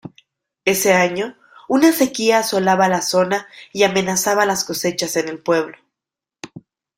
[0.65, 1.37] Ese año,
[1.69, 5.77] una sequía asolaba la zona y amenazaba las cosechas en el pueblo.